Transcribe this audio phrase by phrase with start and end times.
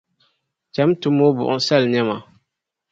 [0.73, 2.17] Cham’ nti mooi buɣimsal’ nɛma.